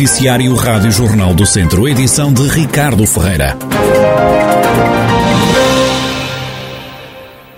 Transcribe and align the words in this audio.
Noticiário 0.00 0.54
Rádio 0.54 0.90
Jornal 0.90 1.34
do 1.34 1.44
Centro, 1.44 1.86
edição 1.86 2.32
de 2.32 2.48
Ricardo 2.48 3.06
Ferreira. 3.06 3.54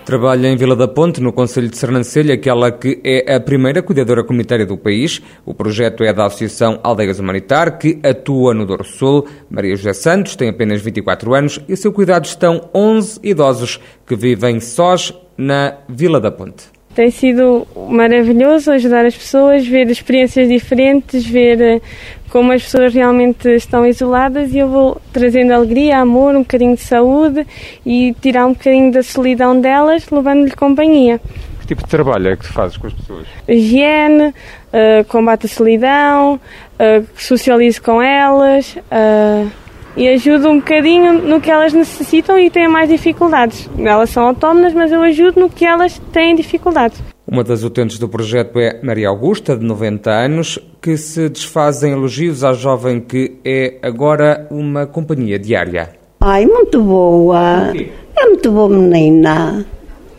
Trabalha 0.05 0.49
em 0.49 0.57
Vila 0.57 0.75
da 0.75 0.89
Ponte, 0.89 1.21
no 1.21 1.33
Conselho 1.33 1.69
de 1.69 1.79
Sernancelha, 1.79 2.35
aquela 2.35 2.73
que 2.73 3.01
é 3.05 3.33
a 3.33 3.39
primeira 3.39 3.81
cuidadora 3.81 4.25
comunitária 4.25 4.67
do 4.67 4.77
país. 4.77 5.23
O 5.47 5.55
projeto 5.55 6.03
é 6.03 6.13
da 6.13 6.27
Associação 6.27 6.81
Aldeias 6.83 7.21
Humanitar, 7.21 7.79
que 7.79 8.01
atua 8.03 8.53
no 8.53 8.67
Douro 8.67 8.83
Sul. 8.83 9.25
Maria 9.49 9.77
José 9.77 9.93
Santos 9.93 10.35
tem 10.35 10.49
apenas 10.49 10.83
24 10.83 11.35
anos 11.35 11.61
e 11.69 11.75
a 11.75 11.77
seu 11.77 11.93
cuidado 11.93 12.25
estão 12.25 12.69
11 12.75 13.21
idosos 13.23 13.79
que 14.05 14.17
vivem 14.17 14.59
sós 14.59 15.15
na 15.39 15.75
Vila 15.89 16.21
da 16.21 16.33
Ponte. 16.33 16.82
Tem 16.95 17.11
sido 17.11 17.67
maravilhoso 17.89 18.71
ajudar 18.71 19.07
as 19.07 19.17
pessoas, 19.17 19.67
ver 19.67 19.89
experiências 19.91 20.49
diferentes, 20.49 21.27
ver 21.27 21.61
eh, 21.61 21.81
como 22.29 22.53
as 22.53 22.63
pessoas 22.63 22.95
realmente 22.95 23.49
estão 23.49 23.87
isoladas 23.87 24.53
e 24.53 24.59
eu 24.59 24.69
vou 24.69 25.01
trazendo 25.13 25.53
alegria, 25.53 25.99
amor, 25.99 26.35
um 26.35 26.41
bocadinho 26.41 26.75
de 26.75 26.83
saúde 26.83 27.47
e 27.85 28.15
tirar 28.21 28.47
um 28.47 28.53
bocadinho 28.53 28.93
da 28.93 29.03
solidão 29.03 29.59
delas, 29.61 30.09
levando-lhe 30.11 30.51
companhia. 30.53 31.21
Que 31.61 31.67
tipo 31.69 31.83
de 31.83 31.89
trabalho 31.89 32.29
é 32.29 32.37
que 32.37 32.45
tu 32.45 32.53
fazes 32.53 32.77
com 32.77 32.87
as 32.87 32.93
pessoas? 32.93 33.27
Higiene, 33.47 34.29
uh, 34.29 35.05
combate 35.09 35.47
a 35.47 35.49
solidão, 35.49 36.35
uh, 36.35 37.07
socializo 37.17 37.83
com 37.83 38.03
elas. 38.03 38.77
Uh, 38.77 39.62
e 39.97 40.09
ajudo 40.09 40.49
um 40.49 40.57
bocadinho 40.57 41.15
no 41.15 41.41
que 41.41 41.51
elas 41.51 41.73
necessitam 41.73 42.39
e 42.39 42.51
têm 42.51 42.69
mais 42.69 42.89
dificuldades. 42.89 43.69
Elas 43.79 44.11
são 44.11 44.25
autónomas, 44.27 44.73
mas 44.73 44.91
eu 44.91 45.03
ajudo 45.03 45.41
no 45.41 45.51
que 45.51 45.65
elas 45.65 46.01
têm 46.13 46.35
dificuldades. 46.35 47.03
Uma 47.27 47.45
das 47.45 47.63
utentes 47.63 47.99
do 47.99 48.09
projeto 48.09 48.59
é 48.59 48.81
Maria 48.83 49.09
Augusta, 49.09 49.57
de 49.57 49.65
90 49.65 50.11
anos, 50.11 50.59
que 50.81 50.97
se 50.97 51.29
desfaz 51.29 51.83
em 51.83 51.93
elogios 51.93 52.43
à 52.45 52.53
jovem 52.53 53.01
que 53.01 53.39
é 53.45 53.79
agora 53.83 54.47
uma 54.51 54.87
companhia 54.87 55.39
diária. 55.39 55.91
Ai, 56.21 56.47
muito 56.47 56.83
boa. 56.83 57.73
É 58.17 58.27
muito 58.27 58.51
boa 58.51 58.69
menina. 58.69 59.65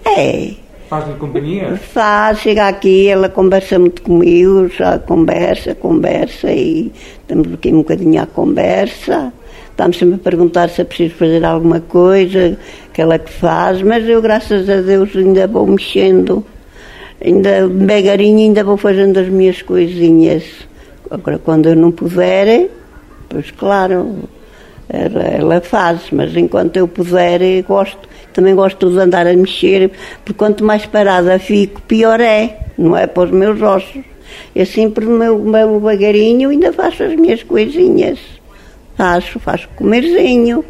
É. 0.06 0.54
Faz-lhe 0.90 1.14
companhia? 1.16 1.76
Faz, 1.78 2.40
chega 2.40 2.68
aqui, 2.68 3.08
ela 3.08 3.30
conversa 3.30 3.80
muito 3.80 4.02
comigo, 4.02 4.68
já 4.68 5.00
conversa, 5.00 5.74
conversa 5.74 6.52
e 6.52 6.92
estamos 7.22 7.52
aqui 7.54 7.70
um 7.70 7.78
bocadinho 7.78 8.22
à 8.22 8.26
conversa. 8.26 9.34
Estamos 9.74 9.98
sempre 9.98 10.16
a 10.16 10.20
perguntar 10.20 10.70
se 10.70 10.82
é 10.82 10.84
preciso 10.84 11.16
fazer 11.16 11.44
alguma 11.44 11.80
coisa, 11.80 12.56
aquela 12.92 13.18
que 13.18 13.34
faz, 13.34 13.82
mas 13.82 14.08
eu, 14.08 14.22
graças 14.22 14.70
a 14.70 14.82
Deus, 14.82 15.16
ainda 15.16 15.48
vou 15.48 15.66
mexendo, 15.66 16.46
ainda 17.20 17.68
devagarinho, 17.68 18.38
ainda 18.38 18.64
vou 18.64 18.78
fazendo 18.78 19.20
as 19.20 19.28
minhas 19.28 19.64
coisinhas. 19.64 20.44
Agora, 21.10 21.40
quando 21.40 21.70
eu 21.70 21.76
não 21.76 21.92
puder, 21.92 22.70
pois 23.28 23.50
claro, 23.50 24.16
ela, 24.88 25.60
faz, 25.60 26.12
mas 26.12 26.38
enquanto 26.38 26.78
eu 26.78 26.88
puder, 26.88 27.42
eu 27.42 27.64
gosto. 27.64 28.08
Também 28.32 28.54
gosto 28.54 28.92
de 28.92 29.00
andar 29.00 29.26
a 29.26 29.34
mexer, 29.34 29.90
porque 30.24 30.38
quanto 30.38 30.64
mais 30.64 30.86
parada 30.86 31.40
fico, 31.40 31.82
pior 31.82 32.20
é, 32.20 32.60
não 32.78 32.96
é 32.96 33.08
para 33.08 33.24
os 33.24 33.32
meus 33.32 33.60
ossos. 33.60 34.04
Eu 34.56 34.68
sempre, 34.68 35.04
no 35.04 35.18
meu, 35.18 35.40
meu 35.40 35.80
vagarinho, 35.80 36.52
ainda 36.52 36.72
faço 36.72 37.02
as 37.02 37.16
minhas 37.16 37.42
coisinhas. 37.42 38.20
Faço, 38.96 39.40
faço 39.40 39.68
comerzinho, 39.76 40.64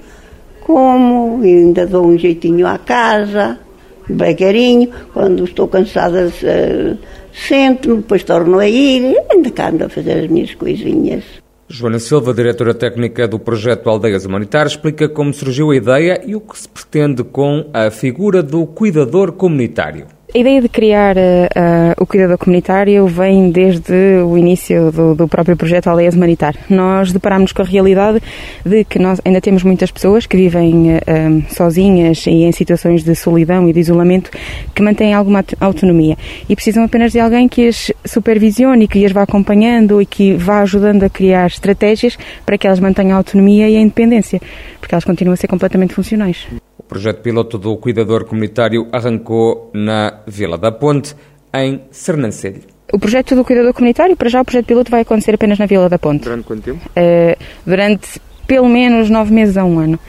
como, 0.61 1.41
ainda 1.43 1.85
dou 1.85 2.07
um 2.07 2.17
jeitinho 2.17 2.65
à 2.65 2.77
casa, 2.77 3.59
devagarinho. 4.07 4.89
Quando 5.13 5.43
estou 5.43 5.67
cansada, 5.67 6.27
uh, 6.27 6.97
sento-me, 7.33 7.97
depois 7.97 8.23
torno 8.23 8.59
a 8.59 8.67
ir, 8.67 9.17
ainda 9.29 9.51
cá 9.51 9.69
ando 9.69 9.85
a 9.85 9.89
fazer 9.89 10.23
as 10.23 10.29
minhas 10.29 10.53
coisinhas. 10.55 11.23
Joana 11.67 11.97
Silva, 11.97 12.33
diretora 12.33 12.73
técnica 12.73 13.27
do 13.27 13.39
projeto 13.39 13.89
Aldeias 13.89 14.25
Humanitárias, 14.25 14.73
explica 14.73 15.09
como 15.09 15.33
surgiu 15.33 15.71
a 15.71 15.75
ideia 15.75 16.21
e 16.25 16.35
o 16.35 16.41
que 16.41 16.57
se 16.57 16.69
pretende 16.69 17.23
com 17.23 17.65
a 17.73 17.89
figura 17.89 18.43
do 18.43 18.65
cuidador 18.67 19.31
comunitário. 19.31 20.05
A 20.35 20.39
ideia 20.39 20.59
de 20.59 20.67
criar 20.67 21.15
uh, 21.15 22.01
o 22.01 22.07
cuidador 22.07 22.39
comunitário 22.39 23.05
vem 23.05 23.51
desde 23.51 24.23
o 24.25 24.35
início 24.35 24.91
do, 24.91 25.13
do 25.13 25.27
próprio 25.27 25.55
projeto 25.55 25.89
Aldeias 25.89 26.15
Humanitar. 26.15 26.55
Nós 26.67 27.11
deparámos 27.11 27.51
com 27.51 27.61
a 27.61 27.65
realidade 27.65 28.19
de 28.65 28.83
que 28.83 28.97
nós 28.97 29.21
ainda 29.23 29.39
temos 29.39 29.61
muitas 29.61 29.91
pessoas 29.91 30.25
que 30.25 30.35
vivem 30.35 30.95
uh, 30.95 31.53
sozinhas 31.53 32.25
e 32.25 32.45
em 32.45 32.51
situações 32.51 33.03
de 33.03 33.13
solidão 33.13 33.69
e 33.69 33.73
de 33.73 33.79
isolamento 33.79 34.31
que 34.73 34.81
mantêm 34.81 35.13
alguma 35.13 35.45
autonomia 35.59 36.17
e 36.49 36.55
precisam 36.55 36.83
apenas 36.83 37.11
de 37.11 37.19
alguém 37.19 37.47
que 37.47 37.67
as 37.67 37.91
supervisione 38.03 38.85
e 38.85 38.87
que 38.87 39.05
as 39.05 39.11
vá 39.11 39.21
acompanhando 39.21 40.01
e 40.01 40.05
que 40.07 40.33
vá 40.33 40.61
ajudando 40.63 41.03
a 41.03 41.09
criar 41.09 41.45
estratégias 41.45 42.17
para 42.43 42.57
que 42.57 42.65
elas 42.65 42.79
mantenham 42.79 43.13
a 43.13 43.17
autonomia 43.17 43.69
e 43.69 43.77
a 43.77 43.79
independência, 43.79 44.41
porque 44.81 44.95
elas 44.95 45.05
continuam 45.05 45.33
a 45.33 45.37
ser 45.37 45.47
completamente 45.47 45.93
funcionais. 45.93 46.47
O 46.85 46.89
projeto 46.93 47.21
piloto 47.21 47.57
do 47.57 47.75
Cuidador 47.77 48.25
Comunitário 48.25 48.87
arrancou 48.91 49.71
na 49.73 50.19
Vila 50.27 50.57
da 50.57 50.71
Ponte, 50.71 51.15
em 51.53 51.81
Sernancelho. 51.91 52.61
O 52.91 52.99
projeto 52.99 53.35
do 53.35 53.43
Cuidador 53.43 53.73
Comunitário, 53.73 54.15
para 54.15 54.29
já 54.29 54.41
o 54.41 54.45
projeto 54.45 54.67
piloto 54.67 54.91
vai 54.91 55.01
acontecer 55.01 55.33
apenas 55.33 55.57
na 55.57 55.65
Vila 55.65 55.89
da 55.89 55.97
Ponte. 55.97 56.23
Durante 56.23 56.45
quanto 56.45 56.61
tempo? 56.61 56.79
Uh, 56.89 57.43
durante 57.65 58.21
pelo 58.45 58.67
menos 58.67 59.09
nove 59.09 59.33
meses 59.33 59.57
a 59.57 59.63
um 59.63 59.79
ano. 59.79 59.99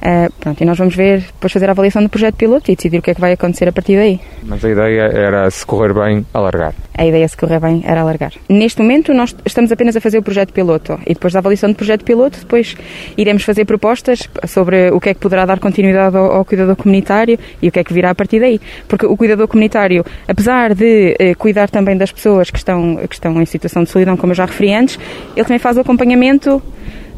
Uh, 0.00 0.32
pronto, 0.40 0.62
e 0.62 0.64
nós 0.64 0.78
vamos 0.78 0.94
ver, 0.94 1.20
depois 1.20 1.52
fazer 1.52 1.68
a 1.68 1.72
avaliação 1.72 2.02
do 2.02 2.08
projeto 2.08 2.36
piloto 2.36 2.70
e 2.70 2.76
decidir 2.76 2.98
o 2.98 3.02
que 3.02 3.10
é 3.10 3.14
que 3.14 3.20
vai 3.20 3.32
acontecer 3.32 3.68
a 3.68 3.72
partir 3.72 3.96
daí. 3.96 4.18
Mas 4.42 4.64
a 4.64 4.70
ideia 4.70 5.02
era, 5.02 5.50
se 5.50 5.64
correr 5.66 5.92
bem, 5.92 6.24
alargar? 6.32 6.74
A 6.96 7.04
ideia, 7.04 7.28
se 7.28 7.36
correr 7.36 7.60
bem, 7.60 7.82
era 7.84 8.00
alargar. 8.00 8.32
Neste 8.48 8.80
momento, 8.80 9.12
nós 9.12 9.36
estamos 9.44 9.70
apenas 9.70 9.94
a 9.96 10.00
fazer 10.00 10.18
o 10.18 10.22
projeto 10.22 10.54
piloto 10.54 10.98
e 11.06 11.12
depois 11.12 11.34
da 11.34 11.40
avaliação 11.40 11.70
do 11.70 11.76
projeto 11.76 12.02
piloto, 12.04 12.38
depois 12.40 12.76
iremos 13.16 13.42
fazer 13.42 13.66
propostas 13.66 14.28
sobre 14.46 14.90
o 14.90 14.98
que 14.98 15.10
é 15.10 15.14
que 15.14 15.20
poderá 15.20 15.44
dar 15.44 15.58
continuidade 15.58 16.16
ao, 16.16 16.32
ao 16.32 16.44
cuidador 16.46 16.76
comunitário 16.76 17.38
e 17.60 17.68
o 17.68 17.72
que 17.72 17.80
é 17.80 17.84
que 17.84 17.92
virá 17.92 18.10
a 18.10 18.14
partir 18.14 18.40
daí. 18.40 18.58
Porque 18.88 19.04
o 19.04 19.16
cuidador 19.16 19.48
comunitário, 19.48 20.02
apesar 20.26 20.74
de 20.74 21.14
eh, 21.18 21.34
cuidar 21.34 21.68
também 21.68 21.96
das 21.96 22.10
pessoas 22.10 22.50
que 22.50 22.58
estão, 22.58 22.96
que 22.96 23.14
estão 23.14 23.40
em 23.40 23.44
situação 23.44 23.82
de 23.82 23.90
solidão, 23.90 24.16
como 24.16 24.32
eu 24.32 24.36
já 24.36 24.46
referi 24.46 24.72
antes, 24.72 24.98
ele 25.36 25.44
também 25.44 25.58
faz 25.58 25.76
o 25.76 25.80
acompanhamento 25.80 26.62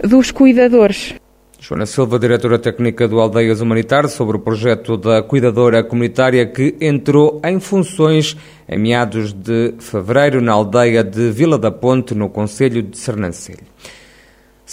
dos 0.03 0.33
cuidadores. 0.33 1.15
Joana 1.65 1.87
Silva, 1.87 2.19
diretora 2.19 2.59
técnica 2.59 3.07
do 3.07 3.21
Aldeias 3.21 3.61
Humanitar, 3.61 4.09
sobre 4.09 4.37
o 4.37 4.41
projeto 4.41 4.97
da 4.97 5.23
cuidadora 5.23 5.85
comunitária 5.85 6.45
que 6.45 6.75
entrou 6.81 7.41
em 7.45 7.61
funções 7.61 8.37
em 8.69 8.77
meados 8.77 9.33
de 9.33 9.73
fevereiro 9.79 10.41
na 10.41 10.51
aldeia 10.51 11.05
de 11.05 11.31
Vila 11.31 11.57
da 11.57 11.71
Ponte, 11.71 12.17
no 12.17 12.29
Conselho 12.29 12.83
de 12.83 12.99
Sernancelho. 12.99 13.63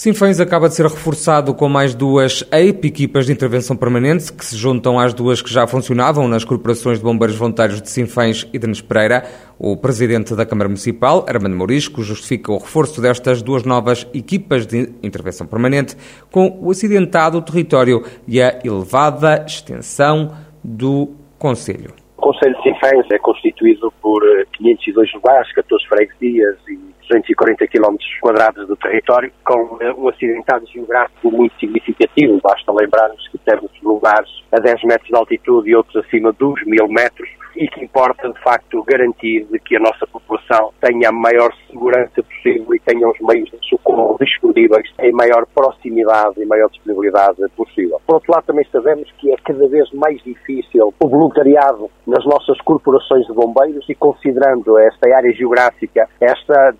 Sinfãs 0.00 0.40
acaba 0.40 0.66
de 0.66 0.74
ser 0.74 0.84
reforçado 0.84 1.54
com 1.54 1.68
mais 1.68 1.94
duas 1.94 2.42
EIP, 2.50 2.88
equipas 2.88 3.26
de 3.26 3.34
intervenção 3.34 3.76
permanente, 3.76 4.32
que 4.32 4.42
se 4.42 4.56
juntam 4.56 4.98
às 4.98 5.12
duas 5.12 5.42
que 5.42 5.52
já 5.52 5.66
funcionavam 5.66 6.26
nas 6.26 6.42
corporações 6.42 6.96
de 6.96 7.04
bombeiros 7.04 7.36
voluntários 7.36 7.82
de 7.82 7.90
Sinfãs 7.90 8.48
e 8.50 8.58
de 8.58 8.66
Nespereira. 8.66 9.24
O 9.58 9.76
presidente 9.76 10.34
da 10.34 10.46
Câmara 10.46 10.70
Municipal, 10.70 11.26
Armando 11.28 11.54
Morisco, 11.54 12.00
justifica 12.00 12.50
o 12.50 12.56
reforço 12.56 13.02
destas 13.02 13.42
duas 13.42 13.62
novas 13.64 14.08
equipas 14.14 14.66
de 14.66 14.88
intervenção 15.02 15.46
permanente 15.46 15.94
com 16.30 16.58
o 16.62 16.70
acidentado 16.70 17.42
território 17.42 18.02
e 18.26 18.40
a 18.40 18.58
elevada 18.64 19.44
extensão 19.46 20.34
do 20.64 21.10
Conselho. 21.38 21.92
O 22.16 22.22
Conselho 22.22 22.56
de 22.56 22.62
Sinfãs 22.62 23.06
é 23.12 23.18
constituído 23.18 23.92
por 24.00 24.22
502 24.56 25.12
lugares, 25.12 25.52
14 25.52 25.86
freguesias 25.86 26.56
e 26.70 26.90
240 27.10 27.66
km 27.66 27.96
quadrados 28.20 28.68
do 28.68 28.76
território, 28.76 29.32
com 29.44 29.78
um 29.98 30.08
acidentado 30.08 30.64
geográfico 30.66 31.30
muito 31.30 31.58
significativo. 31.58 32.40
Basta 32.42 32.72
lembrarmos 32.72 33.26
que 33.28 33.38
temos 33.38 33.70
lugares 33.82 34.30
a 34.52 34.60
10 34.60 34.84
metros 34.84 35.08
de 35.08 35.16
altitude 35.16 35.70
e 35.70 35.74
outros 35.74 36.04
acima 36.04 36.32
dos 36.32 36.64
1000 36.64 36.88
metros, 36.88 37.28
e 37.56 37.66
que 37.68 37.84
importa, 37.84 38.28
de 38.28 38.40
facto, 38.42 38.82
garantir 38.84 39.46
que 39.64 39.76
a 39.76 39.80
nossa 39.80 40.06
população 40.06 40.72
tenha 40.80 41.08
a 41.08 41.12
maior 41.12 41.52
segurança 41.66 42.22
possível 42.22 42.74
e 42.74 42.80
tenha 42.80 43.08
os 43.08 43.18
meios 43.20 43.50
de 43.50 43.68
socorro 43.68 44.16
disponíveis 44.20 44.88
em 45.00 45.12
maior 45.12 45.46
proximidade 45.54 46.40
e 46.40 46.46
maior 46.46 46.68
disponibilidade 46.70 47.36
possível. 47.56 48.00
Por 48.06 48.14
outro 48.14 48.32
lado, 48.32 48.46
também 48.46 48.66
sabemos 48.70 49.10
que 49.18 49.32
é 49.32 49.36
cada 49.44 49.66
vez 49.68 49.90
mais 49.92 50.22
difícil 50.22 50.94
o 51.00 51.08
voluntariado 51.08 51.90
nas 52.06 52.24
nossas 52.24 52.58
corporações 52.62 53.26
de 53.26 53.32
bombeiros 53.32 53.88
e 53.88 53.94
considerando 53.94 54.78
esta 54.78 55.14
área 55.14 55.32
geográfica, 55.32 56.08
esta 56.20 56.74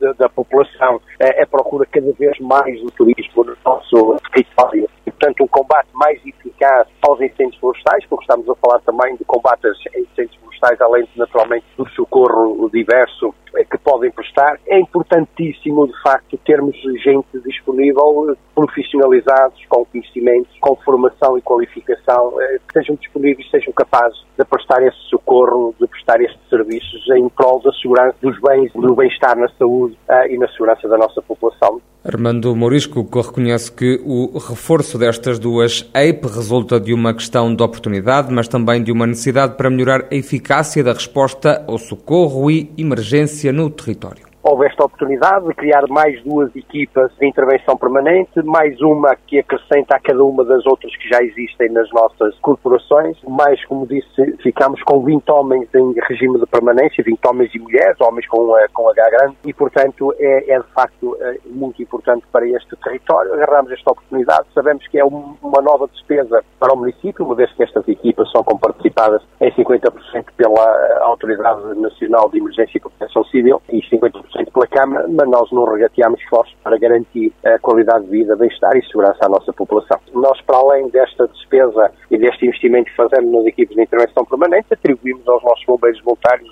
de, 0.00 0.12
da 0.14 0.28
população, 0.28 1.00
é, 1.20 1.42
é 1.42 1.46
procura 1.46 1.86
cada 1.86 2.12
vez 2.12 2.38
mais 2.40 2.80
do 2.80 2.90
turismo 2.90 3.44
no 3.44 3.56
nosso 3.64 4.16
território 4.32 4.88
e, 5.06 5.10
portanto, 5.10 5.44
um 5.44 5.48
combate 5.48 5.88
mais 5.94 6.20
eficaz 6.24 6.88
aos 7.02 7.20
incêndios 7.20 7.58
florestais, 7.58 8.04
porque 8.06 8.24
estamos 8.24 8.48
a 8.48 8.54
falar 8.56 8.80
também 8.80 9.16
de 9.16 9.24
combate 9.24 9.66
a 9.66 9.70
incêndios 9.98 10.36
florestais 10.36 10.80
além, 10.80 11.08
naturalmente, 11.16 11.64
do 11.76 11.88
socorro 11.90 12.70
diverso 12.70 13.34
que 13.64 13.78
podem 13.78 14.10
prestar. 14.10 14.58
É 14.66 14.78
importantíssimo, 14.78 15.86
de 15.86 16.02
facto, 16.02 16.36
termos 16.38 16.76
gente 17.02 17.26
disponível, 17.44 18.36
profissionalizados, 18.54 19.64
com 19.68 19.84
conhecimentos, 19.86 20.52
com 20.60 20.76
formação 20.76 21.38
e 21.38 21.42
qualificação, 21.42 22.34
que 22.68 22.72
sejam 22.72 22.96
disponíveis, 22.96 23.50
sejam 23.50 23.72
capazes 23.72 24.18
de 24.38 24.44
prestar 24.44 24.82
esse 24.82 24.98
socorro, 25.08 25.74
de 25.80 25.86
prestar 25.86 26.20
estes 26.20 26.45
serviços 26.66 27.08
em 27.16 27.28
prol 27.28 27.60
da 27.62 27.72
segurança 27.72 28.16
dos 28.20 28.38
bens, 28.40 28.72
do 28.72 28.94
bem-estar 28.94 29.38
na 29.38 29.48
saúde 29.58 29.96
uh, 30.08 30.26
e 30.28 30.36
na 30.36 30.48
segurança 30.48 30.88
da 30.88 30.98
nossa 30.98 31.22
população. 31.22 31.80
Armando 32.04 32.54
Morisco 32.54 33.08
reconhece 33.20 33.72
que 33.72 34.00
o 34.04 34.38
reforço 34.38 34.96
destas 34.96 35.38
duas 35.38 35.88
EIP 35.94 36.26
resulta 36.26 36.78
de 36.78 36.94
uma 36.94 37.12
questão 37.12 37.54
de 37.54 37.62
oportunidade, 37.62 38.32
mas 38.32 38.46
também 38.46 38.82
de 38.82 38.92
uma 38.92 39.06
necessidade 39.06 39.56
para 39.56 39.70
melhorar 39.70 40.06
a 40.10 40.14
eficácia 40.14 40.84
da 40.84 40.92
resposta 40.92 41.64
ao 41.66 41.78
socorro 41.78 42.50
e 42.50 42.70
emergência 42.78 43.52
no 43.52 43.70
território 43.70 44.25
houve 44.46 44.66
esta 44.66 44.84
oportunidade 44.84 45.44
de 45.48 45.54
criar 45.54 45.82
mais 45.88 46.22
duas 46.22 46.54
equipas 46.54 47.10
de 47.18 47.26
intervenção 47.26 47.76
permanente, 47.76 48.40
mais 48.44 48.80
uma 48.80 49.16
que 49.26 49.40
acrescenta 49.40 49.96
a 49.96 50.00
cada 50.00 50.22
uma 50.22 50.44
das 50.44 50.64
outras 50.66 50.94
que 50.96 51.08
já 51.08 51.20
existem 51.20 51.68
nas 51.70 51.90
nossas 51.90 52.38
corporações. 52.38 53.16
Mais, 53.26 53.62
como 53.64 53.86
disse, 53.86 54.36
ficamos 54.42 54.80
com 54.84 55.02
20 55.04 55.28
homens 55.30 55.68
em 55.74 55.94
regime 56.08 56.38
de 56.38 56.46
permanência, 56.46 57.02
20 57.02 57.18
homens 57.26 57.54
e 57.54 57.58
mulheres, 57.58 58.00
homens 58.00 58.26
com, 58.28 58.56
eh, 58.56 58.68
com 58.72 58.88
H 58.88 59.10
grande, 59.10 59.36
e 59.44 59.52
portanto 59.52 60.14
é, 60.18 60.52
é 60.52 60.60
de 60.60 60.72
facto 60.72 61.16
é 61.20 61.38
muito 61.46 61.82
importante 61.82 62.24
para 62.30 62.46
este 62.48 62.76
território. 62.76 63.34
Agarramos 63.34 63.72
esta 63.72 63.90
oportunidade, 63.90 64.46
sabemos 64.54 64.86
que 64.86 64.98
é 64.98 65.04
um, 65.04 65.34
uma 65.42 65.60
nova 65.60 65.88
despesa 65.88 66.44
para 66.60 66.72
o 66.72 66.76
município, 66.76 67.24
uma 67.24 67.34
vez 67.34 67.52
que 67.52 67.64
estas 67.64 67.86
equipas 67.88 68.30
são 68.30 68.44
comparticipadas 68.44 69.22
em 69.40 69.50
50% 69.50 69.90
pela 70.36 70.98
Autoridade 71.02 71.80
Nacional 71.80 72.30
de 72.30 72.38
Emergência 72.38 72.78
e 72.78 72.80
Proteção 72.80 73.24
Civil 73.24 73.60
e 73.70 73.80
50% 73.80 74.35
pela 74.44 74.66
Câmara, 74.66 75.06
mas 75.08 75.28
nós 75.28 75.50
não 75.52 75.64
regateamos 75.64 76.20
esforços 76.20 76.54
para 76.62 76.78
garantir 76.78 77.32
a 77.44 77.58
qualidade 77.58 78.04
de 78.04 78.10
vida, 78.10 78.36
bem-estar 78.36 78.76
e 78.76 78.84
segurança 78.86 79.18
à 79.24 79.28
nossa 79.28 79.52
população. 79.52 79.98
Nós, 80.12 80.40
para 80.42 80.56
além 80.56 80.88
desta 80.88 81.26
despesa 81.28 81.90
e 82.10 82.18
deste 82.18 82.46
investimento 82.46 82.90
que 82.90 82.96
fazemos 82.96 83.32
nas 83.32 83.46
equipes 83.46 83.76
de 83.76 83.82
intervenção 83.82 84.24
permanente, 84.24 84.66
atribuímos 84.72 85.26
aos 85.28 85.42
nossos 85.42 85.64
bombeiros 85.64 86.00
voluntários 86.02 86.48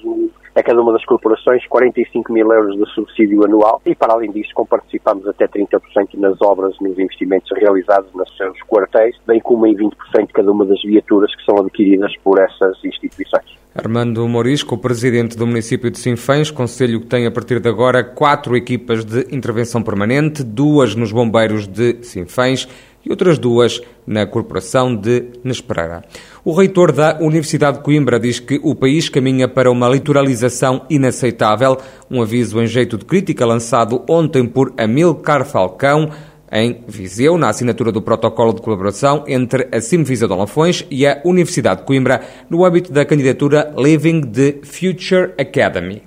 a 0.55 0.63
cada 0.63 0.81
uma 0.81 0.93
das 0.93 1.05
corporações 1.05 1.67
45 1.67 2.33
mil 2.33 2.53
euros 2.53 2.77
de 2.77 2.95
subsídio 2.95 3.45
anual 3.45 3.81
e, 3.85 3.95
para 3.95 4.13
além 4.13 4.31
disso, 4.31 4.51
comparticipamos 4.55 5.27
até 5.27 5.47
30% 5.49 5.81
nas 6.15 6.41
obras, 6.41 6.75
nos 6.81 6.99
investimentos 6.99 7.51
realizados 7.59 8.13
nos 8.15 8.37
seus 8.37 8.59
quartéis, 8.69 9.17
bem 9.27 9.41
como 9.41 9.67
em 9.67 9.75
20% 9.75 9.91
cada 10.33 10.51
uma 10.51 10.65
das 10.65 10.81
viaturas 10.83 11.35
que 11.35 11.45
são 11.45 11.59
adquiridas 11.59 12.13
por 12.23 12.39
essas 12.39 12.83
instituições. 12.85 13.65
Armando 13.75 14.27
Morisco, 14.29 14.79
presidente 14.79 15.37
do 15.37 15.49
município 15.49 15.91
de 15.91 15.99
Sinfãs, 15.99 16.49
conselho 16.49 17.01
que 17.01 17.07
tem 17.07 17.27
a 17.27 17.31
partir 17.31 17.59
de 17.59 17.69
agora 17.69 18.05
quatro 18.05 18.57
equipas 18.57 19.05
de 19.05 19.35
intervenção 19.35 19.83
permanente, 19.83 20.45
duas 20.45 20.95
nos 20.95 21.11
bombeiros 21.11 21.67
de 21.67 22.05
Sinfãs 22.05 22.69
e 23.05 23.11
outras 23.11 23.39
duas 23.39 23.81
na 24.07 24.27
Corporação 24.27 24.95
de 24.95 25.25
Nespereira. 25.43 26.03
O 26.45 26.53
reitor 26.53 26.93
da 26.93 27.19
Universidade 27.21 27.79
de 27.79 27.85
Coimbra 27.85 28.19
diz 28.21 28.39
que 28.39 28.61
o 28.63 28.75
país 28.75 29.09
caminha 29.09 29.49
para 29.49 29.71
uma 29.71 29.89
litoralização 29.89 30.83
inaceitável, 30.89 31.79
um 32.11 32.23
aviso 32.23 32.61
em 32.61 32.67
jeito 32.67 32.99
de 32.99 33.05
crítica 33.05 33.47
lançado 33.47 34.03
ontem 34.09 34.47
por 34.47 34.73
Amilcar 34.77 35.45
Falcão, 35.45 36.11
em 36.53 36.85
Viseu, 36.87 37.37
na 37.37 37.49
assinatura 37.49 37.91
do 37.91 38.01
protocolo 38.01 38.53
de 38.53 38.63
colaboração 38.63 39.25
entre 39.27 39.69
a 39.73 39.81
Simvisa 39.81 40.29
de 40.29 40.35
Lafões 40.35 40.85
e 40.89 41.05
a 41.05 41.21
Universidade 41.25 41.81
de 41.81 41.87
Coimbra, 41.87 42.21
no 42.49 42.65
âmbito 42.65 42.93
da 42.93 43.05
candidatura 43.05 43.75
Living 43.77 44.21
the 44.23 44.57
Future 44.63 45.33
Academy. 45.37 46.03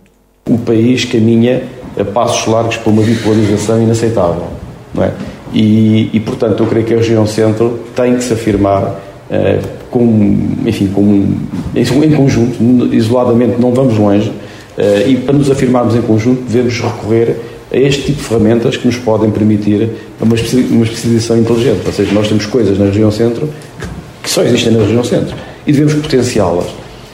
O 0.50 0.58
país 0.60 1.04
caminha 1.04 1.64
a 2.00 2.06
passos 2.06 2.48
largos 2.48 2.78
para 2.78 2.90
uma 2.90 3.04
bipolarização 3.04 3.84
inaceitável, 3.84 4.48
não 4.94 5.04
é? 5.04 5.12
E, 5.54 6.10
e, 6.14 6.20
portanto, 6.20 6.64
eu 6.64 6.68
creio 6.68 6.86
que 6.86 6.94
a 6.94 6.98
região 6.98 7.26
centro 7.26 7.80
tem 7.96 8.16
que 8.16 8.24
se 8.24 8.34
afirmar 8.34 8.84
uh, 8.84 9.68
com, 9.90 10.56
enfim, 10.66 10.88
com, 10.88 11.36
em, 11.76 12.12
conjunto, 12.12 12.94
isoladamente 12.94 13.60
não 13.60 13.72
vamos 13.72 13.98
longe, 13.98 14.30
uh, 14.30 15.08
e 15.08 15.16
para 15.18 15.34
nos 15.34 15.50
afirmarmos 15.50 15.96
em 15.96 16.02
conjunto 16.02 16.44
devemos 16.44 16.80
recorrer 16.80 17.38
a 17.72 17.78
este 17.78 18.04
tipo 18.04 18.20
de 18.20 18.24
ferramentas 18.24 18.78
que 18.78 18.88
nos 18.88 18.98
podem 18.98 19.30
permitir 19.30 19.90
uma, 20.22 20.36
uma 20.36 20.84
especialização 20.84 21.38
inteligente. 21.38 21.82
Ou 21.86 21.94
seja, 21.94 22.14
nós 22.14 22.28
temos 22.28 22.46
coisas 22.46 22.78
na 22.78 22.86
região 22.86 23.12
centro 23.12 23.50
que, 23.80 23.88
que 24.24 24.30
só 24.30 24.44
existem 24.44 24.74
na 24.74 24.84
região 24.84 25.04
centro 25.04 25.36
e 25.66 25.72
devemos 25.72 25.94
potenciá-las. 25.94 26.68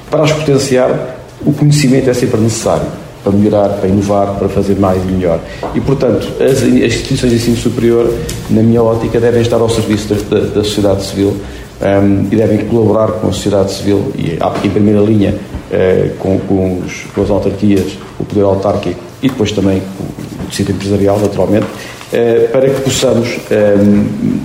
Para 0.09 0.23
as 0.23 0.31
potenciar, 0.31 1.17
o 1.43 1.51
conhecimento 1.53 2.09
é 2.09 2.13
sempre 2.13 2.39
necessário 2.39 3.02
para 3.23 3.31
melhorar, 3.31 3.69
para 3.69 3.87
inovar, 3.87 4.35
para 4.35 4.49
fazer 4.49 4.75
mais 4.77 5.01
e 5.03 5.07
melhor. 5.07 5.39
E, 5.73 5.79
portanto, 5.79 6.27
as, 6.39 6.57
as 6.57 6.63
instituições 6.63 7.31
de 7.31 7.37
ensino 7.37 7.57
superior, 7.57 8.13
na 8.49 8.61
minha 8.61 8.83
ótica, 8.83 9.19
devem 9.19 9.41
estar 9.41 9.57
ao 9.57 9.69
serviço 9.69 10.13
da, 10.13 10.39
da, 10.39 10.45
da 10.47 10.63
sociedade 10.63 11.03
civil 11.03 11.37
um, 11.81 12.27
e 12.31 12.35
devem 12.35 12.65
colaborar 12.65 13.13
com 13.13 13.27
a 13.27 13.31
sociedade 13.31 13.71
civil 13.71 14.11
e, 14.17 14.37
em 14.65 14.69
primeira 14.69 14.99
linha, 14.99 15.33
uh, 15.33 16.15
com, 16.17 16.39
com, 16.39 16.81
os, 16.85 17.05
com 17.13 17.21
as 17.21 17.29
autarquias, 17.29 17.97
o 18.19 18.25
poder 18.25 18.43
autárquico 18.43 18.99
e 19.21 19.29
depois 19.29 19.51
também 19.51 19.81
o 19.99 20.49
tecido 20.49 20.71
empresarial, 20.71 21.19
naturalmente, 21.19 21.65
uh, 21.65 22.51
para 22.51 22.69
que 22.69 22.81
possamos 22.81 23.37
um, 23.49 24.39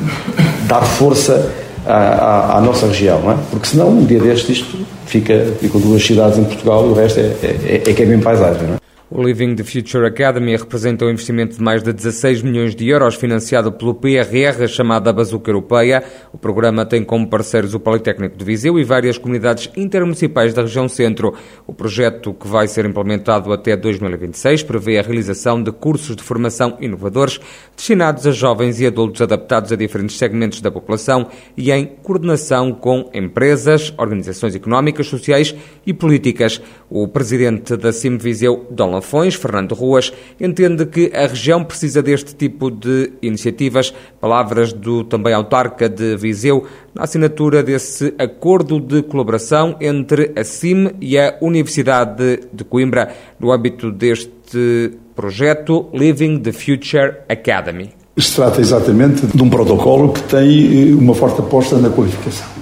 dar 0.69 0.83
força 0.83 1.51
à, 1.87 2.59
à, 2.59 2.61
nossa 2.61 2.87
região, 2.87 3.31
é? 3.31 3.37
Porque 3.51 3.67
senão, 3.67 3.89
um 3.89 4.05
dia 4.05 4.21
destes, 4.21 4.59
isto 4.59 4.79
fica, 5.07 5.53
ficam 5.61 5.81
duas 5.81 6.05
cidades 6.05 6.39
em 6.39 6.45
Portugal 6.45 6.87
e 6.87 6.89
o 6.91 6.95
resto 6.95 7.21
é, 7.21 7.23
é, 7.43 7.83
é, 7.87 7.93
que 7.93 8.03
é 8.03 8.07
bem 8.07 8.21
paisagem, 8.21 8.69
é? 8.75 8.78
O 9.11 9.23
Living 9.23 9.55
the 9.55 9.65
Future 9.65 10.07
Academy 10.07 10.55
representa 10.55 11.07
um 11.07 11.09
investimento 11.09 11.57
de 11.57 11.63
mais 11.63 11.83
de 11.83 11.95
16 11.95 12.43
milhões 12.43 12.75
de 12.75 12.87
euros 12.91 13.15
financiado 13.15 13.73
pelo 13.73 13.95
PRR, 13.95 14.69
chamada 14.69 15.11
Bazuca 15.15 15.51
Europeia. 15.51 16.05
O 16.31 16.37
programa 16.37 16.85
tem 16.85 17.03
como 17.03 17.27
parceiros 17.27 17.73
o 17.73 17.81
Politécnico 17.81 18.37
de 18.37 18.45
Viseu 18.45 18.79
e 18.79 18.85
várias 18.85 19.17
comunidades 19.17 19.71
intermunicipais 19.75 20.53
da 20.53 20.61
região 20.61 20.91
centro. 20.91 21.33
O 21.67 21.73
projeto, 21.73 22.35
que 22.35 22.47
vai 22.47 22.69
ser 22.69 22.85
implementado 22.85 23.51
até 23.51 23.75
2026, 23.75 24.63
prevê 24.65 24.99
a 24.99 25.03
realização 25.03 25.63
de 25.63 25.73
cursos 25.73 26.15
de 26.15 26.23
formação 26.23 26.77
inovadores 26.79 27.41
destinados 27.75 28.27
a 28.27 28.31
jovens 28.31 28.79
e 28.79 28.87
adultos 28.87 29.23
adaptados 29.23 29.73
a 29.73 29.77
diferentes 29.77 30.19
segmentos 30.19 30.61
da 30.61 30.71
população 30.71 31.29
e 31.57 31.73
em 31.73 31.87
coordenação 31.87 32.73
com 32.73 33.09
empresas, 33.15 33.91
organizações 33.97 34.55
económicas, 34.55 35.07
sociais 35.07 35.55
e 35.87 35.95
políticas. 35.95 36.61
O 36.91 37.07
presidente 37.07 37.77
da 37.77 37.93
CIM 37.93 38.17
Viseu, 38.17 38.67
Dom 38.71 38.93
Lafões, 38.93 39.35
Fernando 39.35 39.75
Ruas, 39.75 40.11
entende 40.41 40.87
que 40.87 41.13
a 41.15 41.27
região 41.27 41.63
precisa 41.63 42.03
deste 42.03 42.35
tipo 42.35 42.71
de 42.71 43.13
iniciativas. 43.21 43.93
Palavras 44.19 44.73
do 44.73 45.05
também 45.05 45.35
autarca 45.35 45.87
de 45.87 46.17
Viseu 46.17 46.67
na 46.95 47.05
assinatura 47.05 47.63
desse 47.63 48.15
acordo 48.19 48.81
de 48.81 49.03
colaboração 49.03 49.77
entre 49.81 50.33
a 50.35 50.43
CIM 50.43 50.93
e 50.99 51.19
a 51.19 51.37
Universidade 51.43 52.41
de 52.53 52.65
Coimbra 52.65 53.15
no 53.39 53.53
âmbito 53.53 53.93
deste 53.93 54.93
projeto 55.15 55.91
Living 55.93 56.39
the 56.39 56.53
Future 56.53 57.17
Academy. 57.29 57.91
Se 58.17 58.35
trata 58.35 58.61
exatamente 58.61 59.27
de 59.27 59.43
um 59.43 59.51
protocolo 59.51 60.13
que 60.13 60.23
tem 60.23 60.91
eh, 60.91 60.95
uma 60.95 61.15
forte 61.15 61.41
aposta 61.41 61.77
na 61.77 61.91
qualificação. 61.91 62.58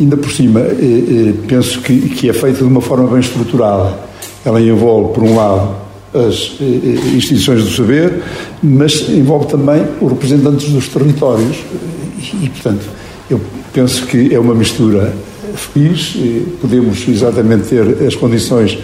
Ainda 0.00 0.16
por 0.16 0.32
cima, 0.32 0.60
eh, 0.60 0.72
eh, 0.80 1.34
penso 1.46 1.80
que 1.80 2.30
é 2.30 2.32
feito 2.32 2.58
de 2.58 2.64
uma 2.64 2.80
forma 2.80 3.06
bem 3.08 3.20
estruturada 3.20 4.08
ela 4.42 4.58
envolve, 4.58 5.12
por 5.12 5.22
um 5.22 5.36
lado, 5.36 5.76
as 6.14 6.56
eh, 6.58 7.14
instituições 7.14 7.62
do 7.62 7.70
saber, 7.70 8.22
mas 8.62 9.06
envolve 9.10 9.48
também 9.48 9.84
os 10.00 10.10
representantes 10.10 10.70
dos 10.70 10.88
territórios. 10.88 11.58
E, 12.40 12.48
portanto, 12.48 12.86
eu 13.30 13.38
penso 13.74 14.06
que 14.06 14.34
é 14.34 14.38
uma 14.38 14.54
mistura 14.54 15.12
feliz, 15.54 16.16
podemos 16.60 17.06
exatamente 17.06 17.68
ter 17.68 18.06
as 18.06 18.14
condições 18.14 18.78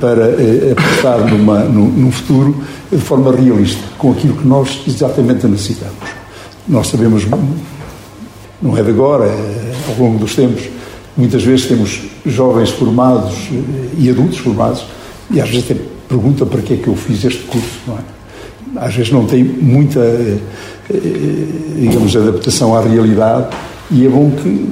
para 0.00 0.30
apostar 0.72 1.30
numa, 1.32 1.60
num, 1.60 1.88
num 1.88 2.10
futuro 2.10 2.56
de 2.90 2.98
forma 2.98 3.32
realista, 3.32 3.82
com 3.98 4.10
aquilo 4.10 4.34
que 4.34 4.46
nós 4.46 4.82
exatamente 4.88 5.46
necessitamos. 5.46 5.94
Nós 6.68 6.88
sabemos, 6.88 7.24
não 8.60 8.76
é 8.76 8.82
de 8.82 8.90
agora, 8.90 9.26
é 9.26 9.61
ao 9.88 9.96
longo 9.98 10.18
dos 10.18 10.34
tempos, 10.34 10.62
Muitas 11.16 11.42
vezes 11.42 11.66
temos 11.66 12.00
jovens 12.24 12.70
formados 12.70 13.34
e 13.98 14.08
adultos 14.08 14.38
formados 14.38 14.84
e 15.30 15.40
às 15.40 15.48
vezes 15.48 15.70
até 15.70 15.80
pergunta 16.08 16.46
para 16.46 16.62
que 16.62 16.74
é 16.74 16.76
que 16.78 16.88
eu 16.88 16.96
fiz 16.96 17.22
este 17.24 17.42
curso, 17.44 17.80
não 17.86 17.96
é? 17.96 18.00
Às 18.76 18.94
vezes 18.94 19.12
não 19.12 19.26
tem 19.26 19.44
muita, 19.44 20.00
eh, 20.00 20.38
digamos, 21.76 22.16
adaptação 22.16 22.74
à 22.74 22.80
realidade 22.80 23.48
e 23.90 24.06
é 24.06 24.08
bom 24.08 24.30
que 24.30 24.66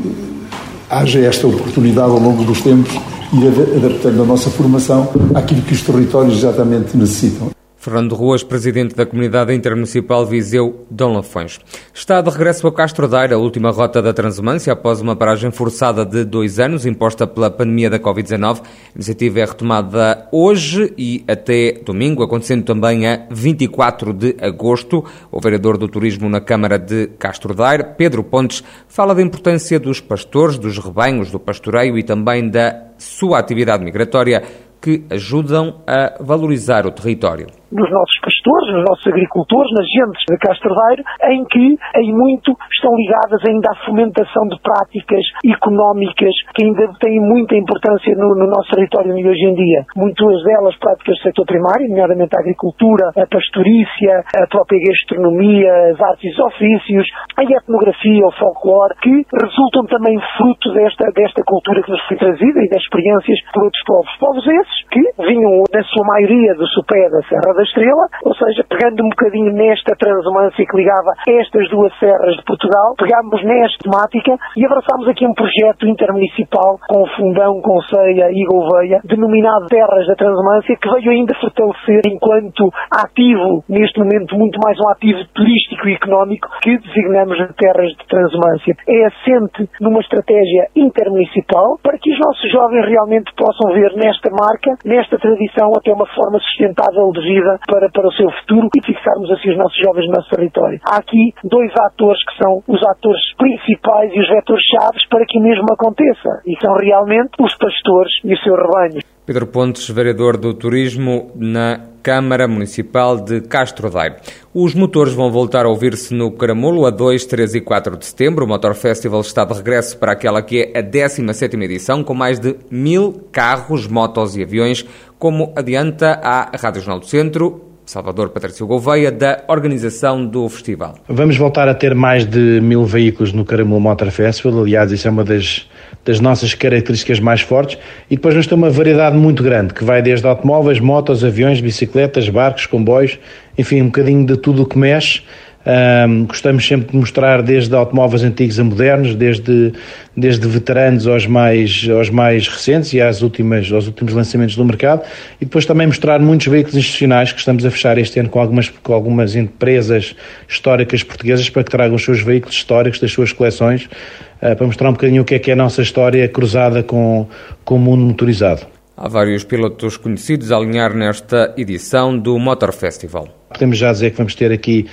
haja 0.88 1.18
esta 1.20 1.46
oportunidade 1.46 2.10
ao 2.10 2.18
longo 2.18 2.42
dos 2.42 2.62
tempos 2.62 2.94
ir 3.34 3.76
adaptando 3.76 4.22
a 4.22 4.24
nossa 4.24 4.48
formação 4.48 5.10
àquilo 5.34 5.60
que 5.60 5.74
os 5.74 5.82
territórios 5.82 6.38
exatamente 6.38 6.96
necessitam. 6.96 7.50
Fernando 7.80 8.14
Ruas, 8.14 8.42
presidente 8.42 8.94
da 8.94 9.06
Comunidade 9.06 9.54
Intermunicipal 9.54 10.26
Viseu 10.26 10.84
Dom 10.90 11.14
Lafões. 11.14 11.58
Está 11.94 12.20
de 12.20 12.28
regresso 12.28 12.66
a 12.66 12.72
Castro 12.74 13.08
Daire, 13.08 13.32
a 13.32 13.38
última 13.38 13.70
rota 13.70 14.02
da 14.02 14.12
transumância, 14.12 14.70
após 14.70 15.00
uma 15.00 15.16
paragem 15.16 15.50
forçada 15.50 16.04
de 16.04 16.22
dois 16.22 16.60
anos, 16.60 16.84
imposta 16.84 17.26
pela 17.26 17.50
pandemia 17.50 17.88
da 17.88 17.98
Covid-19. 17.98 18.60
A 18.60 18.62
iniciativa 18.94 19.40
é 19.40 19.44
retomada 19.46 20.28
hoje 20.30 20.92
e 20.98 21.24
até 21.26 21.72
domingo, 21.82 22.22
acontecendo 22.22 22.64
também 22.64 23.06
a 23.06 23.26
24 23.30 24.12
de 24.12 24.36
agosto. 24.42 25.02
O 25.32 25.40
vereador 25.40 25.78
do 25.78 25.88
Turismo 25.88 26.28
na 26.28 26.42
Câmara 26.42 26.78
de 26.78 27.06
Castro 27.18 27.54
Daire, 27.54 27.94
Pedro 27.96 28.22
Pontes, 28.22 28.62
fala 28.88 29.14
da 29.14 29.22
importância 29.22 29.80
dos 29.80 30.02
pastores, 30.02 30.58
dos 30.58 30.76
rebanhos, 30.76 31.30
do 31.30 31.40
pastoreio 31.40 31.96
e 31.96 32.02
também 32.02 32.46
da 32.46 32.88
sua 32.98 33.38
atividade 33.38 33.82
migratória 33.82 34.42
que 34.82 35.02
ajudam 35.08 35.80
a 35.86 36.22
valorizar 36.22 36.86
o 36.86 36.90
território 36.90 37.59
nos 37.72 37.90
nossos 37.90 38.18
pastores, 38.20 38.74
nos 38.74 38.84
nossos 38.88 39.06
agricultores, 39.06 39.70
nas 39.72 39.86
gentes 39.88 40.24
de 40.28 40.36
Castrodeiro, 40.38 41.02
em 41.30 41.44
que 41.44 41.78
em 41.96 42.12
muito 42.12 42.56
estão 42.72 42.94
ligadas 42.96 43.40
ainda 43.48 43.70
à 43.70 43.76
fomentação 43.86 44.46
de 44.48 44.58
práticas 44.60 45.22
económicas 45.46 46.34
que 46.54 46.64
ainda 46.64 46.90
têm 47.00 47.20
muita 47.20 47.56
importância 47.56 48.14
no, 48.16 48.34
no 48.34 48.46
nosso 48.46 48.70
território 48.70 49.14
hoje 49.14 49.44
em 49.46 49.54
dia. 49.54 49.84
Muitas 49.96 50.42
delas 50.44 50.76
práticas 50.76 51.16
do 51.16 51.22
setor 51.22 51.46
primário, 51.46 51.88
nomeadamente 51.88 52.36
a 52.36 52.40
agricultura, 52.40 53.10
a 53.16 53.26
pastorícia, 53.26 54.24
a 54.36 54.46
própria 54.46 54.80
gastronomia, 54.86 55.70
as 55.92 56.00
artes 56.00 56.36
e 56.36 56.42
ofícios, 56.42 57.06
a 57.36 57.42
etnografia, 57.44 58.26
o 58.26 58.32
folclore, 58.32 58.94
que 59.02 59.26
resultam 59.32 59.86
também 59.86 60.18
fruto 60.36 60.72
desta, 60.72 61.10
desta 61.12 61.42
cultura 61.44 61.82
que 61.82 61.90
nos 61.90 62.02
foi 62.06 62.16
trazida 62.16 62.60
e 62.64 62.68
das 62.68 62.82
experiências 62.82 63.38
por 63.52 63.64
outros 63.64 63.82
povos. 63.84 64.16
Povos 64.18 64.46
esses 64.46 64.88
que 64.90 65.02
vinham, 65.22 65.64
na 65.72 65.82
sua 65.84 66.06
maioria, 66.06 66.54
do 66.54 66.66
sopé 66.68 67.08
da 67.10 67.22
Serra 67.28 67.59
da 67.60 67.62
Estrela, 67.62 68.06
ou 68.24 68.34
seja, 68.34 68.64
pegando 68.68 69.04
um 69.04 69.10
bocadinho 69.10 69.52
nesta 69.52 69.94
transumância 69.96 70.64
que 70.64 70.76
ligava 70.76 71.12
estas 71.28 71.68
duas 71.68 71.92
serras 71.98 72.34
de 72.36 72.44
Portugal, 72.44 72.94
pegámos 72.96 73.44
nesta 73.44 73.84
temática 73.84 74.36
e 74.56 74.64
abraçámos 74.64 75.08
aqui 75.08 75.26
um 75.26 75.34
projeto 75.34 75.86
intermunicipal 75.86 76.78
com 76.88 77.06
Fundão, 77.16 77.60
Conceia 77.60 78.32
e 78.32 78.44
Gouveia, 78.46 79.00
denominado 79.04 79.66
Terras 79.66 80.06
da 80.06 80.14
Transumância, 80.14 80.76
que 80.76 80.88
veio 80.88 81.10
ainda 81.10 81.34
fortalecer 81.34 82.00
enquanto 82.06 82.72
ativo, 82.90 83.62
neste 83.68 83.98
momento 84.00 84.36
muito 84.36 84.58
mais 84.64 84.78
um 84.80 84.88
ativo 84.88 85.20
turístico 85.34 85.79
e 85.88 85.94
económico, 85.94 86.48
que 86.62 86.78
designamos 86.78 87.36
de 87.38 87.54
Terras 87.54 87.90
de 87.92 88.06
Transumância. 88.06 88.76
É 88.86 89.06
assente 89.06 89.68
numa 89.80 90.00
estratégia 90.00 90.68
intermunicipal 90.74 91.78
para 91.82 91.98
que 91.98 92.12
os 92.12 92.18
nossos 92.18 92.50
jovens 92.50 92.86
realmente 92.86 93.32
possam 93.36 93.72
ver 93.72 93.92
nesta 93.96 94.30
marca, 94.30 94.76
nesta 94.84 95.18
tradição, 95.18 95.72
até 95.76 95.92
uma 95.92 96.06
forma 96.14 96.38
sustentável 96.40 97.10
de 97.12 97.20
vida 97.20 97.58
para, 97.66 97.88
para 97.90 98.08
o 98.08 98.12
seu 98.12 98.30
futuro 98.40 98.68
e 98.76 98.84
fixarmos 98.84 99.30
assim 99.30 99.50
os 99.50 99.58
nossos 99.58 99.78
jovens 99.78 100.06
no 100.06 100.14
nosso 100.14 100.30
território. 100.30 100.80
Há 100.84 100.98
aqui 100.98 101.32
dois 101.44 101.72
atores 101.78 102.22
que 102.24 102.36
são 102.42 102.62
os 102.66 102.82
atores 102.82 103.22
principais 103.36 104.12
e 104.12 104.20
os 104.20 104.28
vetores 104.28 104.64
chaves 104.64 105.06
para 105.08 105.24
que 105.26 105.38
o 105.38 105.42
mesmo 105.42 105.66
aconteça 105.72 106.42
e 106.46 106.56
são 106.60 106.74
realmente 106.74 107.30
os 107.40 107.54
pastores 107.56 108.12
e 108.24 108.34
o 108.34 108.38
seu 108.38 108.54
rebanho. 108.54 109.00
Pedro 109.26 109.46
Pontes, 109.46 109.88
vereador 109.88 110.36
do 110.36 110.54
Turismo 110.54 111.30
na 111.36 111.78
Câmara 112.02 112.48
Municipal 112.48 113.18
de 113.20 113.40
Castro 113.42 113.90
Daire. 113.90 114.16
Os 114.52 114.74
motores 114.74 115.12
vão 115.12 115.30
voltar 115.30 115.64
a 115.64 115.68
ouvir-se 115.68 116.14
no 116.14 116.30
Caramulo 116.30 116.86
a 116.86 116.90
2, 116.90 117.24
3 117.24 117.56
e 117.56 117.60
4 117.60 117.96
de 117.96 118.06
setembro. 118.06 118.44
O 118.44 118.48
Motor 118.48 118.74
Festival 118.74 119.20
está 119.20 119.44
de 119.44 119.54
regresso 119.54 119.98
para 119.98 120.12
aquela 120.12 120.42
que 120.42 120.70
é 120.74 120.78
a 120.78 120.82
17 120.82 121.56
edição, 121.56 122.02
com 122.02 122.14
mais 122.14 122.38
de 122.38 122.56
mil 122.70 123.28
carros, 123.30 123.86
motos 123.86 124.36
e 124.36 124.42
aviões, 124.42 124.84
como 125.18 125.52
adianta 125.54 126.20
a 126.22 126.56
Rádio 126.56 126.80
Jornal 126.82 127.00
do 127.00 127.06
Centro, 127.06 127.70
Salvador 127.90 128.30
Patrício 128.30 128.66
Gouveia, 128.66 129.10
da 129.10 129.42
organização 129.48 130.24
do 130.24 130.48
festival. 130.48 130.94
Vamos 131.08 131.36
voltar 131.36 131.68
a 131.68 131.74
ter 131.74 131.94
mais 131.94 132.24
de 132.24 132.60
mil 132.60 132.84
veículos 132.84 133.32
no 133.32 133.44
Caramulo 133.44 133.80
Motor 133.80 134.10
Festival. 134.10 134.60
Aliás, 134.60 134.92
isso 134.92 135.08
é 135.08 135.10
uma 135.10 135.24
das, 135.24 135.68
das 136.04 136.20
nossas 136.20 136.54
características 136.54 137.20
mais 137.20 137.40
fortes. 137.40 137.78
E 138.10 138.16
depois 138.16 138.34
vamos 138.34 138.46
ter 138.46 138.54
uma 138.54 138.70
variedade 138.70 139.16
muito 139.16 139.42
grande, 139.42 139.74
que 139.74 139.84
vai 139.84 140.02
desde 140.02 140.26
automóveis, 140.26 140.80
motos, 140.80 141.24
aviões, 141.24 141.60
bicicletas, 141.60 142.28
barcos, 142.28 142.66
comboios, 142.66 143.18
enfim, 143.56 143.82
um 143.82 143.86
bocadinho 143.86 144.24
de 144.24 144.36
tudo 144.36 144.62
o 144.62 144.66
que 144.66 144.78
mexe. 144.78 145.22
Um, 145.66 146.24
gostamos 146.24 146.66
sempre 146.66 146.92
de 146.92 146.96
mostrar 146.96 147.42
desde 147.42 147.74
automóveis 147.74 148.22
antigos 148.22 148.58
a 148.58 148.64
modernos, 148.64 149.14
desde, 149.14 149.74
desde 150.16 150.48
veteranos 150.48 151.06
aos 151.06 151.26
mais, 151.26 151.86
aos 151.90 152.08
mais 152.08 152.48
recentes 152.48 152.94
e 152.94 153.00
às 153.00 153.20
últimas, 153.20 153.70
aos 153.70 153.86
últimos 153.86 154.14
lançamentos 154.14 154.56
do 154.56 154.64
mercado, 154.64 155.02
e 155.38 155.44
depois 155.44 155.66
também 155.66 155.86
mostrar 155.86 156.18
muitos 156.18 156.46
veículos 156.46 156.76
institucionais 156.78 157.32
que 157.32 157.38
estamos 157.38 157.64
a 157.66 157.70
fechar 157.70 157.98
este 157.98 158.18
ano 158.18 158.30
com 158.30 158.40
algumas, 158.40 158.70
com 158.70 158.94
algumas 158.94 159.36
empresas 159.36 160.16
históricas 160.48 161.02
portuguesas 161.02 161.50
para 161.50 161.62
que 161.62 161.70
tragam 161.70 161.96
os 161.96 162.04
seus 162.04 162.22
veículos 162.22 162.56
históricos 162.56 162.98
das 162.98 163.12
suas 163.12 163.30
coleções, 163.30 163.84
uh, 163.84 164.56
para 164.56 164.66
mostrar 164.66 164.88
um 164.88 164.92
bocadinho 164.92 165.20
o 165.20 165.24
que 165.26 165.34
é 165.34 165.38
que 165.38 165.50
é 165.50 165.52
a 165.52 165.56
nossa 165.56 165.82
história 165.82 166.26
cruzada 166.26 166.82
com, 166.82 167.28
com 167.66 167.74
o 167.74 167.78
mundo 167.78 168.02
motorizado. 168.02 168.66
Há 168.96 169.08
vários 169.08 169.44
pilotos 169.44 169.96
conhecidos 169.98 170.52
a 170.52 170.56
alinhar 170.56 170.94
nesta 170.94 171.54
edição 171.56 172.18
do 172.18 172.38
Motor 172.38 172.72
Festival. 172.72 173.28
Podemos 173.50 173.78
já 173.78 173.92
dizer 173.92 174.10
que 174.10 174.18
vamos 174.18 174.34
ter 174.34 174.52
aqui 174.52 174.86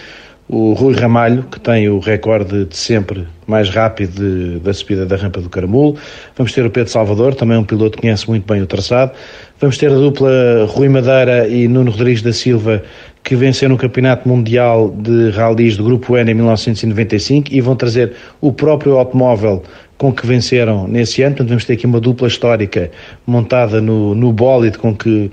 o 0.49 0.73
Rui 0.73 0.95
Ramalho, 0.95 1.43
que 1.43 1.59
tem 1.59 1.89
o 1.89 1.99
recorde 1.99 2.65
de 2.65 2.77
sempre 2.77 3.27
mais 3.45 3.69
rápido 3.69 4.59
da 4.59 4.73
subida 4.73 5.05
da 5.05 5.15
rampa 5.15 5.41
do 5.41 5.49
Caramulo. 5.49 5.97
Vamos 6.37 6.53
ter 6.53 6.65
o 6.65 6.69
Pedro 6.69 6.91
Salvador, 6.91 7.35
também 7.35 7.57
um 7.57 7.63
piloto 7.63 7.97
que 7.97 8.01
conhece 8.01 8.27
muito 8.29 8.51
bem 8.51 8.61
o 8.61 8.67
traçado. 8.67 9.11
Vamos 9.59 9.77
ter 9.77 9.91
a 9.91 9.95
dupla 9.95 10.65
Rui 10.69 10.87
Madeira 10.87 11.47
e 11.47 11.67
Nuno 11.67 11.91
Rodrigues 11.91 12.21
da 12.21 12.31
Silva, 12.31 12.83
que 13.23 13.35
venceram 13.35 13.75
o 13.75 13.77
Campeonato 13.77 14.27
Mundial 14.27 14.89
de 14.97 15.31
Rallys 15.31 15.75
do 15.75 15.83
Grupo 15.83 16.15
N 16.15 16.31
em 16.31 16.33
1995 16.33 17.49
e 17.51 17.59
vão 17.59 17.75
trazer 17.75 18.13
o 18.39 18.53
próprio 18.53 18.97
automóvel 18.97 19.63
com 19.97 20.13
que 20.13 20.25
venceram 20.25 20.87
nesse 20.87 21.23
ano. 21.23 21.31
Portanto, 21.31 21.49
vamos 21.49 21.65
ter 21.65 21.73
aqui 21.73 21.85
uma 21.85 21.99
dupla 21.99 22.27
histórica 22.27 22.89
montada 23.25 23.81
no, 23.81 24.15
no 24.15 24.31
bólide 24.31 24.77
com 24.77 24.95
que 24.95 25.29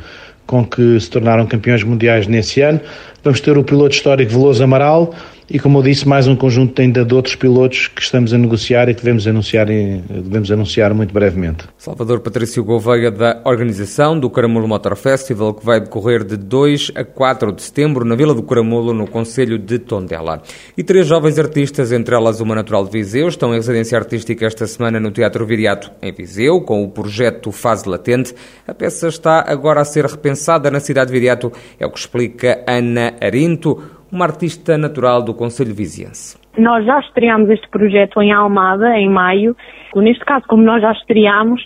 com 0.46 0.64
que 0.64 0.98
se 1.00 1.10
tornaram 1.10 1.46
campeões 1.46 1.82
mundiais 1.82 2.26
nesse 2.26 2.60
ano. 2.60 2.80
Vamos 3.22 3.40
ter 3.40 3.56
o 3.56 3.64
piloto 3.64 3.94
histórico 3.94 4.32
Veloso 4.32 4.62
Amaral 4.62 5.14
e, 5.48 5.58
como 5.58 5.78
eu 5.78 5.82
disse, 5.82 6.08
mais 6.08 6.26
um 6.26 6.34
conjunto 6.34 6.80
ainda 6.80 7.04
de 7.04 7.14
outros 7.14 7.36
pilotos 7.36 7.88
que 7.88 8.00
estamos 8.00 8.32
a 8.32 8.38
negociar 8.38 8.88
e 8.88 8.94
que 8.94 9.02
devemos 9.02 9.26
anunciar, 9.26 9.66
devemos 9.66 10.50
anunciar 10.50 10.94
muito 10.94 11.12
brevemente. 11.12 11.64
Salvador 11.76 12.20
Patrício 12.20 12.64
Gouveia, 12.64 13.10
da 13.10 13.42
organização 13.44 14.18
do 14.18 14.30
Caramulo 14.30 14.66
Motor 14.66 14.96
Festival, 14.96 15.52
que 15.52 15.64
vai 15.64 15.80
decorrer 15.80 16.24
de 16.24 16.36
2 16.36 16.92
a 16.94 17.04
4 17.04 17.52
de 17.52 17.62
setembro 17.62 18.04
na 18.04 18.14
Vila 18.14 18.34
do 18.34 18.42
Caramulo, 18.42 18.94
no 18.94 19.06
Conselho 19.06 19.58
de 19.58 19.78
Tondela. 19.78 20.42
E 20.76 20.82
três 20.82 21.06
jovens 21.06 21.38
artistas, 21.38 21.92
entre 21.92 22.14
elas 22.14 22.40
uma 22.40 22.54
natural 22.54 22.84
de 22.84 22.90
Viseu, 22.90 23.28
estão 23.28 23.52
em 23.52 23.56
residência 23.56 23.98
artística 23.98 24.46
esta 24.46 24.66
semana 24.66 24.98
no 24.98 25.10
Teatro 25.10 25.44
Viriato, 25.44 25.90
em 26.00 26.12
Viseu, 26.12 26.62
com 26.62 26.82
o 26.82 26.88
projeto 26.88 27.52
Fase 27.52 27.88
Latente. 27.88 28.34
A 28.66 28.72
peça 28.72 29.08
está 29.08 29.44
agora 29.46 29.80
a 29.80 29.84
ser 29.84 30.06
repensada 30.06 30.70
na 30.70 30.80
cidade 30.80 31.08
de 31.08 31.12
Viriato, 31.12 31.52
é 31.78 31.84
o 31.84 31.90
que 31.90 31.98
explica 31.98 32.64
Ana 32.66 33.14
Arinto, 33.20 33.82
uma 34.14 34.26
artista 34.26 34.78
natural 34.78 35.22
do 35.22 35.34
Conselho 35.34 35.74
Viziense. 35.74 36.38
Nós 36.56 36.86
já 36.86 37.00
estreámos 37.00 37.50
este 37.50 37.68
projeto 37.68 38.22
em 38.22 38.32
Almada, 38.32 38.96
em 38.96 39.10
maio. 39.10 39.56
Neste 39.96 40.24
caso, 40.24 40.46
como 40.46 40.62
nós 40.62 40.80
já 40.80 40.92
estreámos, 40.92 41.60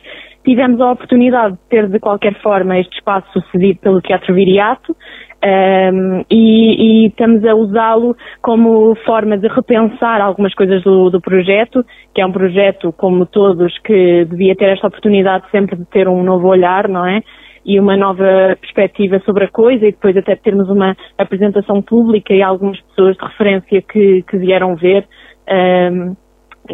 tivemos 0.44 0.80
a 0.80 0.92
oportunidade 0.92 1.54
de 1.54 1.60
ter, 1.68 1.88
de 1.88 1.98
qualquer 2.00 2.40
forma, 2.40 2.78
este 2.78 2.96
espaço 2.96 3.28
sucedido 3.32 3.80
pelo 3.80 4.00
Teatro 4.00 4.34
Viriato 4.34 4.96
um, 5.44 6.24
e, 6.28 7.04
e, 7.04 7.06
estamos 7.08 7.44
a 7.44 7.54
usá-lo 7.54 8.16
como 8.42 8.96
forma 9.06 9.38
de 9.38 9.46
repensar 9.46 10.20
algumas 10.20 10.52
coisas 10.54 10.82
do, 10.82 11.10
do, 11.10 11.20
projeto, 11.20 11.84
que 12.12 12.20
é 12.20 12.26
um 12.26 12.32
projeto, 12.32 12.92
como 12.92 13.24
todos, 13.24 13.78
que 13.80 14.24
devia 14.24 14.56
ter 14.56 14.70
esta 14.70 14.88
oportunidade 14.88 15.44
sempre 15.52 15.76
de 15.76 15.84
ter 15.84 16.08
um 16.08 16.24
novo 16.24 16.48
olhar, 16.48 16.88
não 16.88 17.06
é? 17.06 17.22
E 17.68 17.78
uma 17.78 17.98
nova 17.98 18.56
perspectiva 18.58 19.20
sobre 19.26 19.44
a 19.44 19.48
coisa 19.48 19.86
e 19.86 19.92
depois 19.92 20.16
até 20.16 20.34
termos 20.34 20.70
uma 20.70 20.96
apresentação 21.18 21.82
pública 21.82 22.32
e 22.32 22.42
algumas 22.42 22.80
pessoas 22.80 23.14
de 23.14 23.22
referência 23.22 23.82
que, 23.82 24.22
que 24.22 24.38
vieram 24.38 24.74
ver 24.74 25.06
um, 25.92 26.16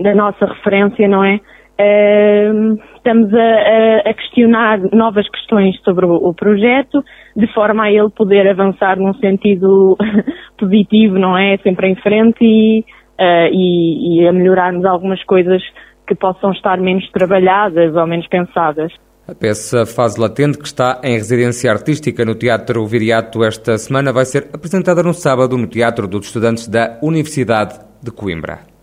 da 0.00 0.14
nossa 0.14 0.46
referência, 0.46 1.08
não 1.08 1.24
é? 1.24 1.40
Um, 1.76 2.76
estamos 2.94 3.34
a, 3.34 4.08
a, 4.08 4.14
questionar 4.14 4.78
novas 4.92 5.28
questões 5.28 5.76
sobre 5.82 6.06
o, 6.06 6.14
o, 6.28 6.32
projeto, 6.32 7.02
de 7.36 7.52
forma 7.52 7.82
a 7.82 7.90
ele 7.90 8.10
poder 8.10 8.48
avançar 8.48 8.96
num 8.96 9.14
sentido 9.14 9.96
positivo, 10.56 11.18
não 11.18 11.36
é? 11.36 11.56
Sempre 11.58 11.88
em 11.88 11.96
frente 11.96 12.44
e, 12.44 12.84
uh, 13.18 13.48
e, 13.50 14.20
e 14.20 14.28
a 14.28 14.32
melhorarmos 14.32 14.84
algumas 14.84 15.20
coisas 15.24 15.60
que 16.06 16.14
possam 16.14 16.52
estar 16.52 16.78
menos 16.78 17.10
trabalhadas 17.10 17.96
ou 17.96 18.06
menos 18.06 18.28
pensadas. 18.28 18.92
A 19.26 19.34
peça 19.34 19.86
Fase 19.86 20.20
Latente, 20.20 20.58
que 20.58 20.66
está 20.66 21.00
em 21.02 21.16
residência 21.16 21.70
artística 21.72 22.26
no 22.26 22.34
Teatro 22.34 22.86
Viriato 22.86 23.42
esta 23.42 23.78
semana, 23.78 24.12
vai 24.12 24.26
ser 24.26 24.50
apresentada 24.52 25.02
no 25.02 25.14
sábado 25.14 25.56
no 25.56 25.66
Teatro 25.66 26.06
dos 26.06 26.26
Estudantes 26.26 26.68
da 26.68 26.98
Universidade 27.00 27.80
de 28.02 28.10
Coimbra. 28.10 28.73